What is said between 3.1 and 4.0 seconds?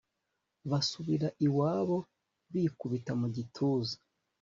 mu gituza